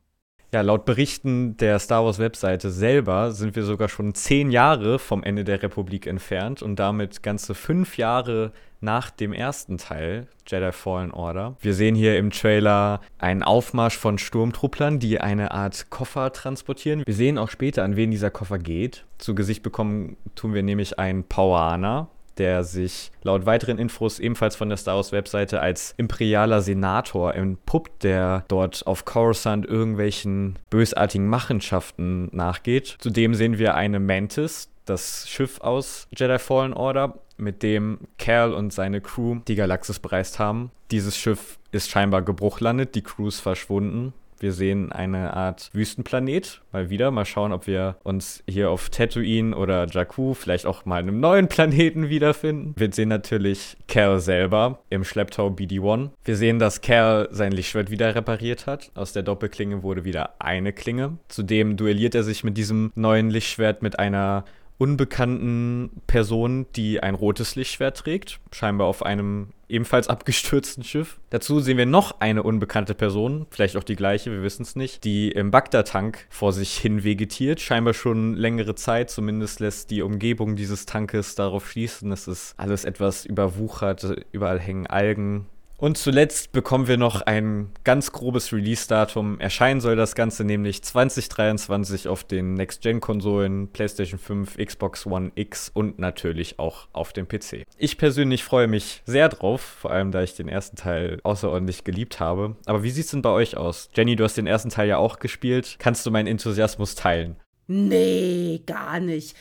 Ja, 0.53 0.59
laut 0.59 0.83
Berichten 0.83 1.55
der 1.55 1.79
Star 1.79 2.03
Wars 2.03 2.19
Webseite 2.19 2.71
selber 2.71 3.31
sind 3.31 3.55
wir 3.55 3.63
sogar 3.63 3.87
schon 3.87 4.13
zehn 4.13 4.51
Jahre 4.51 4.99
vom 4.99 5.23
Ende 5.23 5.45
der 5.45 5.63
Republik 5.63 6.07
entfernt 6.07 6.61
und 6.61 6.75
damit 6.75 7.23
ganze 7.23 7.55
fünf 7.55 7.95
Jahre 7.95 8.51
nach 8.81 9.11
dem 9.11 9.31
ersten 9.31 9.77
Teil, 9.77 10.27
Jedi 10.45 10.73
Fallen 10.73 11.11
Order. 11.11 11.55
Wir 11.61 11.73
sehen 11.73 11.95
hier 11.95 12.17
im 12.17 12.31
Trailer 12.31 12.99
einen 13.17 13.43
Aufmarsch 13.43 13.97
von 13.97 14.17
Sturmtrupplern, 14.17 14.99
die 14.99 15.21
eine 15.21 15.51
Art 15.51 15.89
Koffer 15.89 16.33
transportieren. 16.33 17.03
Wir 17.05 17.13
sehen 17.13 17.37
auch 17.37 17.49
später, 17.49 17.85
an 17.85 17.95
wen 17.95 18.11
dieser 18.11 18.29
Koffer 18.29 18.59
geht. 18.59 19.05
Zu 19.19 19.35
Gesicht 19.35 19.63
bekommen 19.63 20.17
tun 20.35 20.53
wir 20.53 20.63
nämlich 20.63 20.99
einen 20.99 21.23
Pauaner, 21.23 22.09
der 22.41 22.63
sich 22.63 23.11
laut 23.21 23.45
weiteren 23.45 23.77
Infos 23.77 24.17
ebenfalls 24.17 24.55
von 24.55 24.67
der 24.67 24.77
Star 24.77 24.95
Wars 24.95 25.11
Webseite 25.11 25.61
als 25.61 25.93
imperialer 25.97 26.63
Senator 26.63 27.35
entpuppt, 27.35 28.03
der 28.03 28.45
dort 28.47 28.87
auf 28.87 29.05
Coruscant 29.05 29.63
irgendwelchen 29.63 30.57
bösartigen 30.71 31.27
Machenschaften 31.27 32.35
nachgeht. 32.35 32.95
Zudem 32.97 33.35
sehen 33.35 33.59
wir 33.59 33.75
eine 33.75 33.99
Mantis, 33.99 34.71
das 34.85 35.29
Schiff 35.29 35.61
aus 35.61 36.07
Jedi 36.17 36.39
Fallen 36.39 36.73
Order, 36.73 37.19
mit 37.37 37.61
dem 37.61 37.99
Cal 38.17 38.53
und 38.53 38.73
seine 38.73 39.01
Crew 39.01 39.35
die 39.47 39.55
Galaxis 39.55 39.99
bereist 39.99 40.39
haben. 40.39 40.71
Dieses 40.89 41.15
Schiff 41.15 41.59
ist 41.71 41.91
scheinbar 41.91 42.23
gebruchlandet, 42.23 42.95
die 42.95 43.03
Crew 43.03 43.27
ist 43.27 43.39
verschwunden. 43.39 44.13
Wir 44.41 44.53
sehen 44.53 44.91
eine 44.91 45.35
Art 45.35 45.69
Wüstenplanet. 45.71 46.61
Mal 46.71 46.89
wieder. 46.89 47.11
Mal 47.11 47.25
schauen, 47.25 47.51
ob 47.51 47.67
wir 47.67 47.97
uns 48.03 48.43
hier 48.49 48.71
auf 48.71 48.89
Tatooine 48.89 49.55
oder 49.55 49.85
Jakku 49.85 50.33
vielleicht 50.33 50.65
auch 50.65 50.83
mal 50.83 50.97
einem 50.97 51.19
neuen 51.19 51.47
Planeten 51.47 52.09
wiederfinden. 52.09 52.73
Wir 52.75 52.91
sehen 52.91 53.09
natürlich 53.09 53.77
Cal 53.87 54.19
selber 54.19 54.79
im 54.89 55.03
Schlepptau 55.03 55.49
BD-1. 55.49 56.09
Wir 56.25 56.35
sehen, 56.35 56.57
dass 56.57 56.81
Cal 56.81 57.27
sein 57.31 57.51
Lichtschwert 57.51 57.91
wieder 57.91 58.15
repariert 58.15 58.65
hat. 58.65 58.91
Aus 58.95 59.13
der 59.13 59.21
Doppelklinge 59.21 59.83
wurde 59.83 60.05
wieder 60.05 60.41
eine 60.41 60.73
Klinge. 60.73 61.19
Zudem 61.27 61.77
duelliert 61.77 62.15
er 62.15 62.23
sich 62.23 62.43
mit 62.43 62.57
diesem 62.57 62.91
neuen 62.95 63.29
Lichtschwert 63.29 63.83
mit 63.83 63.99
einer 63.99 64.45
unbekannten 64.79 66.01
Person, 66.07 66.65
die 66.75 67.03
ein 67.03 67.13
rotes 67.13 67.55
Lichtschwert 67.55 67.99
trägt, 67.99 68.39
scheinbar 68.51 68.87
auf 68.87 69.05
einem 69.05 69.49
ebenfalls 69.71 70.07
abgestürzten 70.07 70.83
Schiff. 70.83 71.19
Dazu 71.29 71.59
sehen 71.59 71.77
wir 71.77 71.85
noch 71.85 72.19
eine 72.19 72.43
unbekannte 72.43 72.93
Person, 72.93 73.47
vielleicht 73.49 73.77
auch 73.77 73.83
die 73.83 73.95
gleiche, 73.95 74.31
wir 74.31 74.43
wissen 74.43 74.63
es 74.63 74.75
nicht, 74.75 75.03
die 75.03 75.31
im 75.31 75.51
Bagdad-Tank 75.51 76.27
vor 76.29 76.53
sich 76.53 76.77
hin 76.77 77.03
vegetiert, 77.03 77.61
scheinbar 77.61 77.93
schon 77.93 78.35
längere 78.35 78.75
Zeit, 78.75 79.09
zumindest 79.09 79.59
lässt 79.59 79.89
die 79.91 80.01
Umgebung 80.01 80.55
dieses 80.55 80.85
Tankes 80.85 81.35
darauf 81.35 81.69
schließen, 81.69 82.11
es 82.11 82.27
ist 82.27 82.53
alles 82.57 82.85
etwas 82.85 83.25
überwuchert, 83.25 84.25
überall 84.31 84.59
hängen 84.59 84.87
Algen, 84.87 85.47
und 85.81 85.97
zuletzt 85.97 86.51
bekommen 86.51 86.87
wir 86.87 86.97
noch 86.97 87.21
ein 87.23 87.69
ganz 87.83 88.11
grobes 88.11 88.53
Release-Datum. 88.53 89.39
Erscheinen 89.39 89.81
soll 89.81 89.95
das 89.95 90.13
Ganze 90.13 90.43
nämlich 90.43 90.83
2023 90.83 92.07
auf 92.07 92.23
den 92.23 92.53
Next-Gen-Konsolen, 92.53 93.67
PlayStation 93.69 94.19
5, 94.19 94.57
Xbox 94.57 95.07
One 95.07 95.31
X 95.33 95.71
und 95.73 95.97
natürlich 95.97 96.59
auch 96.59 96.87
auf 96.93 97.13
dem 97.13 97.27
PC. 97.27 97.65
Ich 97.79 97.97
persönlich 97.97 98.43
freue 98.43 98.67
mich 98.67 99.01
sehr 99.05 99.27
drauf, 99.27 99.61
vor 99.61 99.89
allem 99.89 100.11
da 100.11 100.21
ich 100.21 100.35
den 100.35 100.47
ersten 100.47 100.75
Teil 100.75 101.19
außerordentlich 101.23 101.83
geliebt 101.83 102.19
habe. 102.19 102.55
Aber 102.67 102.83
wie 102.83 102.91
sieht 102.91 103.05
es 103.05 103.11
denn 103.11 103.23
bei 103.23 103.31
euch 103.31 103.57
aus? 103.57 103.89
Jenny, 103.95 104.15
du 104.15 104.23
hast 104.23 104.37
den 104.37 104.47
ersten 104.47 104.69
Teil 104.69 104.87
ja 104.87 104.97
auch 104.97 105.17
gespielt. 105.17 105.77
Kannst 105.79 106.05
du 106.05 106.11
meinen 106.11 106.27
Enthusiasmus 106.27 106.93
teilen? 106.93 107.37
Nee, 107.65 108.61
gar 108.67 108.99
nicht. 108.99 109.35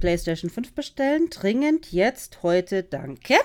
PlayStation 0.00 0.50
5 0.50 0.74
bestellen, 0.74 1.28
dringend, 1.30 1.92
jetzt, 1.92 2.42
heute, 2.42 2.82
danke. 2.82 3.36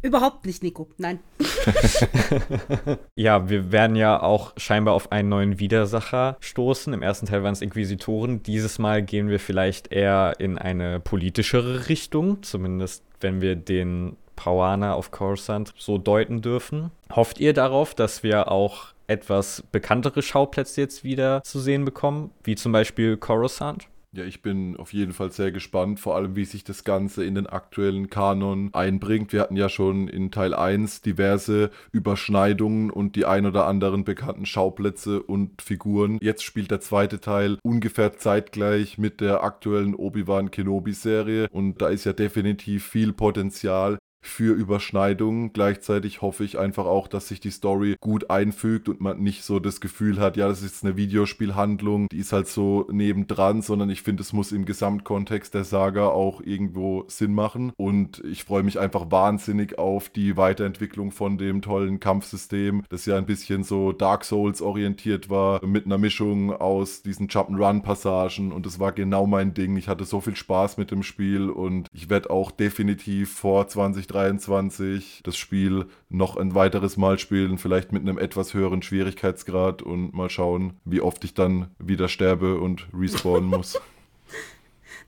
Überhaupt 0.00 0.46
nicht, 0.46 0.62
Nico. 0.62 0.88
Nein. 0.96 1.18
ja, 3.16 3.48
wir 3.48 3.72
werden 3.72 3.96
ja 3.96 4.22
auch 4.22 4.52
scheinbar 4.56 4.94
auf 4.94 5.10
einen 5.10 5.28
neuen 5.28 5.58
Widersacher 5.58 6.36
stoßen. 6.40 6.92
Im 6.92 7.02
ersten 7.02 7.26
Teil 7.26 7.42
waren 7.42 7.52
es 7.52 7.62
Inquisitoren. 7.62 8.42
Dieses 8.42 8.78
Mal 8.78 9.02
gehen 9.02 9.28
wir 9.28 9.40
vielleicht 9.40 9.90
eher 9.90 10.36
in 10.38 10.56
eine 10.56 11.00
politischere 11.00 11.88
Richtung, 11.88 12.42
zumindest 12.42 13.02
wenn 13.20 13.40
wir 13.40 13.56
den 13.56 14.16
Pauana 14.36 14.94
auf 14.94 15.10
Coruscant 15.10 15.74
so 15.76 15.98
deuten 15.98 16.42
dürfen. 16.42 16.92
Hofft 17.10 17.40
ihr 17.40 17.52
darauf, 17.52 17.96
dass 17.96 18.22
wir 18.22 18.52
auch 18.52 18.94
etwas 19.08 19.64
bekanntere 19.72 20.22
Schauplätze 20.22 20.80
jetzt 20.80 21.02
wieder 21.02 21.42
zu 21.42 21.58
sehen 21.58 21.84
bekommen, 21.84 22.30
wie 22.44 22.54
zum 22.54 22.70
Beispiel 22.70 23.16
Coruscant? 23.16 23.88
Ja, 24.10 24.24
ich 24.24 24.40
bin 24.40 24.74
auf 24.78 24.94
jeden 24.94 25.12
Fall 25.12 25.30
sehr 25.32 25.52
gespannt, 25.52 26.00
vor 26.00 26.16
allem 26.16 26.34
wie 26.34 26.46
sich 26.46 26.64
das 26.64 26.82
Ganze 26.82 27.26
in 27.26 27.34
den 27.34 27.46
aktuellen 27.46 28.08
Kanon 28.08 28.70
einbringt. 28.72 29.34
Wir 29.34 29.42
hatten 29.42 29.56
ja 29.56 29.68
schon 29.68 30.08
in 30.08 30.30
Teil 30.30 30.54
1 30.54 31.02
diverse 31.02 31.70
Überschneidungen 31.92 32.90
und 32.90 33.16
die 33.16 33.26
ein 33.26 33.44
oder 33.44 33.66
anderen 33.66 34.04
bekannten 34.04 34.46
Schauplätze 34.46 35.22
und 35.22 35.60
Figuren. 35.60 36.18
Jetzt 36.22 36.42
spielt 36.42 36.70
der 36.70 36.80
zweite 36.80 37.20
Teil 37.20 37.58
ungefähr 37.62 38.16
zeitgleich 38.16 38.96
mit 38.96 39.20
der 39.20 39.44
aktuellen 39.44 39.94
Obi-Wan 39.94 40.50
Kenobi-Serie 40.50 41.48
und 41.52 41.82
da 41.82 41.88
ist 41.88 42.04
ja 42.04 42.14
definitiv 42.14 42.86
viel 42.86 43.12
Potenzial 43.12 43.98
für 44.20 44.54
Überschneidungen. 44.54 45.52
Gleichzeitig 45.52 46.22
hoffe 46.22 46.44
ich 46.44 46.58
einfach 46.58 46.86
auch, 46.86 47.08
dass 47.08 47.28
sich 47.28 47.40
die 47.40 47.50
Story 47.50 47.96
gut 48.00 48.30
einfügt 48.30 48.88
und 48.88 49.00
man 49.00 49.20
nicht 49.20 49.44
so 49.44 49.58
das 49.58 49.80
Gefühl 49.80 50.18
hat, 50.18 50.36
ja, 50.36 50.48
das 50.48 50.62
ist 50.62 50.84
eine 50.84 50.96
Videospielhandlung, 50.96 52.08
die 52.08 52.18
ist 52.18 52.32
halt 52.32 52.48
so 52.48 52.86
nebendran, 52.90 53.62
sondern 53.62 53.90
ich 53.90 54.02
finde, 54.02 54.22
es 54.22 54.32
muss 54.32 54.52
im 54.52 54.64
Gesamtkontext 54.64 55.54
der 55.54 55.64
Saga 55.64 56.08
auch 56.08 56.40
irgendwo 56.40 57.04
Sinn 57.08 57.34
machen. 57.34 57.72
Und 57.76 58.22
ich 58.24 58.44
freue 58.44 58.62
mich 58.62 58.78
einfach 58.78 59.10
wahnsinnig 59.10 59.78
auf 59.78 60.08
die 60.08 60.36
Weiterentwicklung 60.36 61.10
von 61.10 61.38
dem 61.38 61.62
tollen 61.62 62.00
Kampfsystem, 62.00 62.82
das 62.88 63.06
ja 63.06 63.16
ein 63.16 63.26
bisschen 63.26 63.62
so 63.62 63.92
Dark 63.92 64.24
Souls 64.24 64.62
orientiert 64.62 65.30
war, 65.30 65.64
mit 65.64 65.86
einer 65.86 65.98
Mischung 65.98 66.52
aus 66.52 67.02
diesen 67.02 67.28
Jump'n'Run-Passagen. 67.28 68.52
Und 68.52 68.66
es 68.66 68.78
war 68.78 68.92
genau 68.92 69.26
mein 69.26 69.54
Ding. 69.54 69.76
Ich 69.76 69.88
hatte 69.88 70.04
so 70.04 70.20
viel 70.20 70.36
Spaß 70.36 70.76
mit 70.76 70.90
dem 70.90 71.02
Spiel 71.02 71.50
und 71.50 71.88
ich 71.92 72.10
werde 72.10 72.30
auch 72.30 72.50
definitiv 72.50 73.32
vor 73.32 73.68
20 73.68 74.07
2023 74.08 75.20
das 75.24 75.36
Spiel 75.36 75.86
noch 76.08 76.36
ein 76.36 76.54
weiteres 76.54 76.96
Mal 76.96 77.18
spielen, 77.18 77.58
vielleicht 77.58 77.92
mit 77.92 78.02
einem 78.02 78.18
etwas 78.18 78.54
höheren 78.54 78.82
Schwierigkeitsgrad 78.82 79.82
und 79.82 80.14
mal 80.14 80.30
schauen, 80.30 80.74
wie 80.84 81.00
oft 81.00 81.24
ich 81.24 81.34
dann 81.34 81.70
wieder 81.78 82.08
sterbe 82.08 82.58
und 82.60 82.88
respawnen 82.92 83.48
muss. 83.56 83.80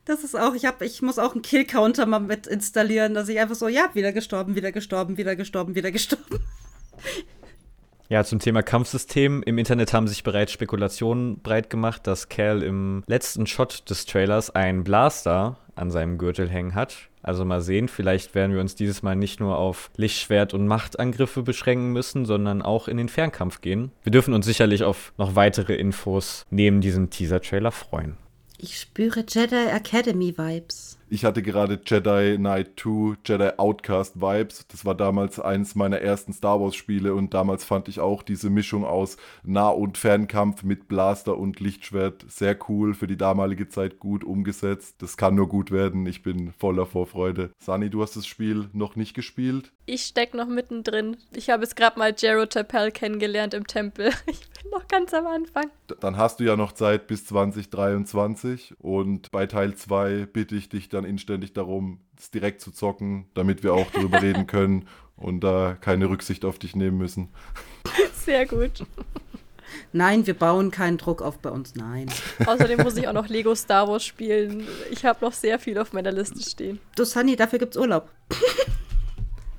Das 0.04 0.25
ist 0.25 0.38
auch, 0.38 0.54
ich 0.54 0.64
habe, 0.64 0.85
ich 0.85 1.02
muss 1.02 1.19
auch 1.19 1.33
einen 1.33 1.42
Kill-Counter 1.42 2.07
mal 2.07 2.21
mit 2.21 2.47
installieren, 2.47 3.14
dass 3.14 3.28
ich 3.28 3.38
einfach 3.38 3.54
so, 3.54 3.69
ja, 3.69 3.90
wieder 3.95 4.12
gestorben, 4.12 4.54
wieder 4.54 4.73
gestorben, 4.73 5.16
wieder 5.16 5.37
gestorben, 5.37 5.75
wieder 5.75 5.90
gestorben. 5.90 6.40
Ja, 8.11 8.25
zum 8.25 8.40
Thema 8.40 8.64
Kampfsystem. 8.64 9.40
Im 9.45 9.57
Internet 9.57 9.93
haben 9.93 10.09
sich 10.09 10.25
bereits 10.25 10.50
Spekulationen 10.50 11.38
breit 11.43 11.71
gemacht, 11.71 12.09
dass 12.09 12.29
Cal 12.29 12.61
im 12.64 13.05
letzten 13.07 13.47
Shot 13.47 13.88
des 13.88 14.05
Trailers 14.05 14.50
einen 14.50 14.83
Blaster 14.83 15.59
an 15.76 15.93
seinem 15.93 16.19
Gürtel 16.19 16.49
hängen 16.49 16.75
hat. 16.75 16.97
Also 17.23 17.45
mal 17.45 17.61
sehen, 17.61 17.87
vielleicht 17.87 18.35
werden 18.35 18.52
wir 18.52 18.61
uns 18.61 18.75
dieses 18.75 19.05
Mal 19.05 19.14
nicht 19.14 19.38
nur 19.38 19.57
auf 19.59 19.93
Lichtschwert- 19.97 20.55
und 20.55 20.67
Machtangriffe 20.67 21.45
beschränken 21.45 21.93
müssen, 21.93 22.25
sondern 22.25 22.62
auch 22.62 22.88
in 22.88 22.97
den 22.97 23.09
Fernkampf 23.09 23.61
gehen. 23.61 23.93
Wir 24.02 24.11
dürfen 24.11 24.35
uns 24.35 24.45
sicherlich 24.45 24.83
auf 24.83 25.12
noch 25.17 25.37
weitere 25.37 25.76
Infos 25.76 26.47
neben 26.50 26.81
diesem 26.81 27.11
Teaser-Trailer 27.11 27.71
freuen. 27.71 28.17
Ich 28.59 28.81
spüre 28.81 29.25
Jedi 29.29 29.67
Academy 29.73 30.37
Vibes. 30.37 30.89
Ich 31.12 31.25
hatte 31.25 31.43
gerade 31.43 31.81
Jedi 31.85 32.37
Knight 32.37 32.79
2, 32.79 33.17
Jedi 33.26 33.50
Outcast 33.57 34.21
Vibes. 34.21 34.64
Das 34.69 34.85
war 34.85 34.95
damals 34.95 35.40
eines 35.40 35.75
meiner 35.75 35.99
ersten 35.99 36.33
Star 36.33 36.61
Wars 36.61 36.76
Spiele 36.76 37.17
und 37.17 37.35
damals 37.35 37.64
fand 37.64 37.88
ich 37.88 37.99
auch 37.99 38.23
diese 38.23 38.49
Mischung 38.49 38.85
aus 38.85 39.17
Nah- 39.43 39.71
und 39.71 39.99
Fernkampf 39.99 40.62
mit 40.62 40.87
Blaster 40.87 41.37
und 41.37 41.59
Lichtschwert 41.59 42.25
sehr 42.29 42.57
cool, 42.69 42.95
für 42.95 43.09
die 43.09 43.17
damalige 43.17 43.69
Zeit 43.69 43.99
gut 43.99 44.23
umgesetzt. 44.23 45.02
Das 45.02 45.17
kann 45.17 45.35
nur 45.35 45.49
gut 45.49 45.73
werden. 45.73 46.07
Ich 46.07 46.23
bin 46.23 46.52
voller 46.52 46.87
Vorfreude. 46.87 47.50
Sani, 47.59 47.90
du 47.90 48.02
hast 48.02 48.14
das 48.14 48.29
Spiel 48.29 48.69
noch 48.73 48.95
nicht 48.95 49.14
gespielt? 49.14 49.73
Ich 49.87 50.02
stecke 50.02 50.37
noch 50.37 50.47
mittendrin. 50.47 51.17
Ich 51.35 51.50
habe 51.50 51.64
es 51.64 51.75
gerade 51.75 51.99
mal 51.99 52.14
Jero 52.17 52.47
Tapel 52.47 52.93
kennengelernt 52.93 53.52
im 53.55 53.67
Tempel. 53.67 54.12
Ich 54.31 54.49
bin 54.62 54.71
noch 54.71 54.87
ganz 54.87 55.12
am 55.14 55.26
Anfang. 55.26 55.71
Dann 56.00 56.17
hast 56.17 56.38
du 56.38 56.45
ja 56.45 56.55
noch 56.55 56.73
Zeit 56.73 57.07
bis 57.07 57.26
2023 57.26 58.75
und 58.79 59.31
bei 59.33 59.47
Teil 59.47 59.75
2 59.75 60.26
bitte 60.33 60.55
ich 60.55 60.69
dich 60.69 60.88
dann 60.88 61.00
inständig 61.04 61.52
darum, 61.52 62.00
es 62.19 62.30
direkt 62.30 62.61
zu 62.61 62.71
zocken, 62.71 63.26
damit 63.35 63.62
wir 63.62 63.75
auch 63.75 63.90
darüber 63.92 64.23
reden 64.23 64.47
können 64.47 64.87
und 65.16 65.40
da 65.40 65.76
keine 65.80 66.09
Rücksicht 66.09 66.45
auf 66.45 66.59
dich 66.59 66.75
nehmen 66.75 66.99
müssen. 66.99 67.28
Sehr 68.12 68.47
gut. 68.47 68.85
Nein, 69.92 70.26
wir 70.26 70.35
bauen 70.35 70.71
keinen 70.71 70.99
Druck 70.99 71.23
auf 71.23 71.38
bei 71.38 71.50
uns. 71.50 71.75
Nein. 71.75 72.07
Außerdem 72.45 72.83
muss 72.83 72.97
ich 72.97 73.09
auch 73.09 73.12
noch 73.12 73.28
Lego 73.28 73.54
Star 73.54 73.88
Wars 73.88 74.04
spielen. 74.04 74.66
Ich 74.90 75.04
habe 75.04 75.25
noch 75.25 75.33
sehr 75.33 75.59
viel 75.59 75.78
auf 75.78 75.92
meiner 75.92 76.12
Liste 76.12 76.42
stehen. 76.42 76.80
Du, 76.97 77.04
Sunny, 77.04 77.37
dafür 77.37 77.59
gibt's 77.59 77.76
Urlaub. 77.76 78.11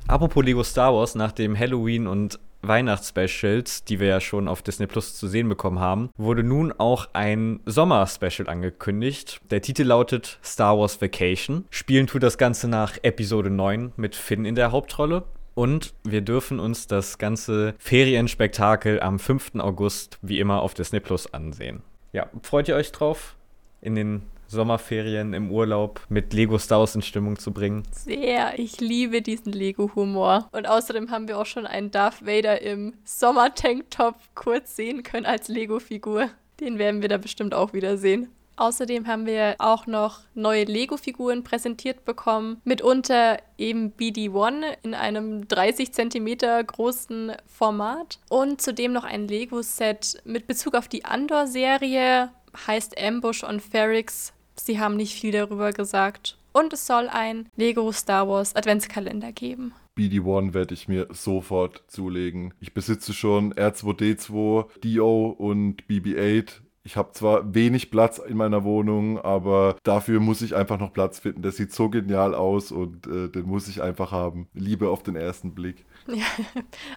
Apropos 0.08 0.44
Lego 0.44 0.64
Star 0.64 0.94
Wars, 0.94 1.16
nach 1.16 1.32
dem 1.32 1.58
Halloween- 1.58 2.08
und 2.08 2.40
Weihnachtsspecials, 2.62 3.84
die 3.84 4.00
wir 4.00 4.08
ja 4.08 4.22
schon 4.22 4.48
auf 4.48 4.62
Disney 4.62 4.88
Plus 4.88 5.16
zu 5.16 5.28
sehen 5.28 5.50
bekommen 5.50 5.80
haben, 5.80 6.10
wurde 6.18 6.44
nun 6.44 6.72
auch 6.72 7.10
ein 7.14 7.60
Sommer-Special 7.66 8.48
angekündigt. 8.48 9.40
Der 9.50 9.62
Titel 9.62 9.84
lautet 9.84 10.40
Star 10.44 10.78
Wars 10.78 11.02
Vacation. 11.02 11.66
Spielen 11.70 12.08
tut 12.08 12.24
das 12.24 12.38
Ganze 12.38 12.68
nach 12.68 12.98
Episode 13.02 13.50
9 13.50 13.94
mit 13.96 14.16
Finn 14.16 14.46
in 14.46 14.56
der 14.56 14.72
Hauptrolle. 14.72 15.24
Und 15.54 15.94
wir 16.04 16.22
dürfen 16.22 16.60
uns 16.60 16.88
das 16.88 17.18
ganze 17.18 17.76
Ferienspektakel 17.78 19.02
am 19.02 19.20
5. 19.20 19.56
August 19.56 20.18
wie 20.22 20.40
immer 20.40 20.62
auf 20.62 20.74
Disney 20.74 21.00
Plus 21.00 21.34
ansehen. 21.34 21.84
Ja, 22.14 22.30
freut 22.42 22.68
ihr 22.68 22.76
euch 22.76 22.92
drauf, 22.92 23.36
in 23.82 23.96
den 23.96 24.22
Sommerferien 24.52 25.34
im 25.34 25.50
Urlaub 25.50 26.02
mit 26.10 26.34
Lego 26.34 26.58
Star 26.58 26.80
Wars 26.80 26.94
in 26.94 27.02
Stimmung 27.02 27.40
zu 27.40 27.54
bringen? 27.54 27.84
Sehr. 27.92 28.60
Ich 28.60 28.82
liebe 28.82 29.22
diesen 29.22 29.54
Lego-Humor. 29.54 30.50
Und 30.52 30.68
außerdem 30.68 31.10
haben 31.10 31.30
wir 31.30 31.40
auch 31.40 31.46
schon 31.46 31.66
einen 31.66 31.90
Darth 31.90 32.26
Vader 32.26 32.62
im 32.62 32.94
Sommer-Tanktop 33.06 34.16
kurz 34.36 34.76
sehen 34.76 35.04
können 35.04 35.26
als 35.26 35.48
Lego-Figur. 35.48 36.30
Den 36.60 36.78
werden 36.78 37.02
wir 37.02 37.10
da 37.10 37.18
bestimmt 37.18 37.54
auch 37.54 37.72
wieder 37.74 37.98
sehen. 37.98 38.28
Außerdem 38.58 39.08
haben 39.08 39.26
wir 39.26 39.56
auch 39.60 39.88
noch 39.88 40.20
neue 40.36 40.66
Lego-Figuren 40.66 41.44
präsentiert 41.44 42.04
bekommen. 42.04 42.62
Mitunter 42.64 43.40
eben 43.58 43.94
BD-1 43.94 44.64
in 44.84 44.94
einem 44.94 45.48
30 45.48 45.94
cm 45.94 46.38
großen 46.68 47.32
Format. 47.48 48.20
Und 48.30 48.62
zudem 48.62 48.92
noch 48.92 49.06
ein 49.06 49.28
Lego-Set 49.28 50.22
mit 50.26 50.46
Bezug 50.46 50.76
auf 50.76 50.90
die 50.90 51.06
Andor-Serie. 51.06 52.30
Heißt 52.68 53.02
Ambush 53.02 53.44
on 53.44 53.62
Ferrix. 53.62 54.34
Sie 54.56 54.80
haben 54.80 54.96
nicht 54.96 55.14
viel 55.14 55.32
darüber 55.32 55.72
gesagt. 55.72 56.38
Und 56.54 56.74
es 56.74 56.86
soll 56.86 57.08
ein 57.08 57.50
Lego 57.56 57.92
Star 57.92 58.28
Wars 58.28 58.56
Adventskalender 58.56 59.32
geben. 59.32 59.74
BD1 59.98 60.54
werde 60.54 60.74
ich 60.74 60.88
mir 60.88 61.08
sofort 61.12 61.84
zulegen. 61.88 62.54
Ich 62.60 62.74
besitze 62.74 63.14
schon 63.14 63.54
R2D2, 63.54 64.80
Dio 64.82 65.28
und 65.28 65.84
BB8. 65.88 66.62
Ich 66.84 66.96
habe 66.98 67.12
zwar 67.12 67.54
wenig 67.54 67.92
Platz 67.92 68.18
in 68.18 68.38
meiner 68.38 68.64
Wohnung, 68.64 69.20
aber 69.20 69.78
dafür 69.84 70.20
muss 70.20 70.42
ich 70.42 70.56
einfach 70.56 70.80
noch 70.80 70.94
Platz 70.94 71.20
finden. 71.20 71.44
Der 71.44 71.52
sieht 71.52 71.74
so 71.74 71.90
genial 71.90 72.34
aus 72.34 72.72
und 72.72 73.06
äh, 73.06 73.30
den 73.30 73.46
muss 73.46 73.68
ich 73.68 73.84
einfach 73.84 74.12
haben. 74.12 74.48
Liebe 74.54 74.90
auf 74.90 75.04
den 75.04 75.16
ersten 75.16 75.54
Blick. 75.54 75.86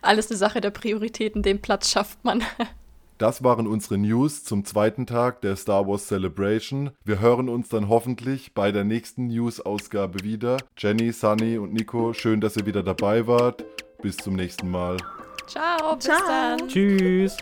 Alles 0.03 0.31
eine 0.31 0.39
Sache 0.39 0.63
der 0.63 0.71
Prioritäten, 0.71 1.43
den 1.43 1.61
Platz 1.61 1.91
schafft 1.91 2.25
man. 2.25 2.43
Das 3.19 3.45
waren 3.45 3.67
unsere 3.67 3.97
News 3.97 4.43
zum 4.45 4.65
zweiten 4.65 5.07
Tag 5.07 5.41
der 5.41 5.57
Star 5.57 5.87
Wars 5.87 6.09
Celebration. 6.09 6.91
Wir 7.05 7.21
hören 7.21 7.49
uns 7.49 7.69
dann 7.69 7.89
hoffentlich 7.89 8.55
bei 8.55 8.73
der 8.73 8.85
nächsten 8.85 9.29
News-Ausgabe 9.29 10.25
wieder. 10.25 10.57
Jenny, 10.77 11.13
Sunny 11.13 11.59
und 11.59 11.73
Nico, 11.73 12.13
schön, 12.13 12.41
dass 12.41 12.57
ihr 12.57 12.67
wieder 12.67 12.83
dabei 12.83 13.27
wart. 13.27 13.65
Bis 14.03 14.17
zum 14.17 14.35
nächsten 14.35 14.71
Mal. 14.71 14.97
Ciao, 15.47 15.95
bis 15.95 16.05
Ciao. 16.05 16.19
dann. 16.27 16.69
Tschüss! 16.69 17.37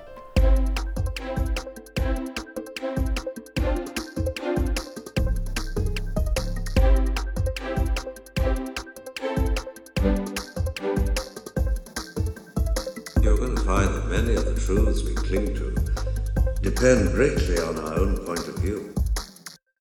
Truths 14.67 15.03
we 15.03 15.13
cling 15.15 15.53
to 15.55 15.75
depend 16.63 17.11
greatly 17.13 17.59
on 17.59 17.77
our 17.81 17.99
own 17.99 18.17
point 18.19 18.47
of 18.47 18.57
view. 18.59 18.95